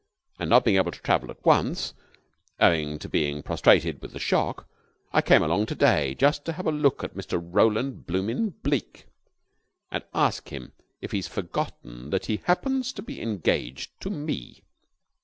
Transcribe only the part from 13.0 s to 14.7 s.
be engaged to me.